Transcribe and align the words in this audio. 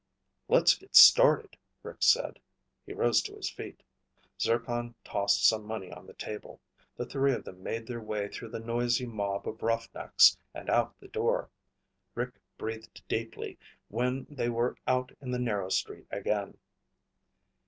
_""Let's 0.47 0.73
get 0.75 0.95
started," 0.95 1.57
Rick 1.83 2.01
said. 2.01 2.39
He 2.87 2.91
rose 2.91 3.21
to 3.21 3.35
his 3.35 3.51
feet. 3.51 3.83
Zircon 4.41 4.95
tossed 5.03 5.47
some 5.47 5.63
money 5.63 5.91
on 5.91 6.07
the 6.07 6.15
table. 6.15 6.59
The 6.97 7.05
three 7.05 7.33
of 7.33 7.43
them 7.43 7.61
made 7.61 7.85
their 7.85 8.01
way 8.01 8.27
through 8.27 8.49
the 8.49 8.59
noisy 8.59 9.05
mob 9.05 9.47
of 9.47 9.61
rough 9.61 9.87
necks 9.93 10.35
and 10.55 10.71
out 10.71 10.99
the 10.99 11.07
door. 11.07 11.51
Rick 12.15 12.39
breathed 12.57 13.03
deeply 13.07 13.59
when 13.89 14.25
they 14.27 14.49
were 14.49 14.75
out 14.87 15.11
in 15.21 15.29
the 15.29 15.37
narrow 15.37 15.69
street 15.69 16.07
again. 16.09 16.57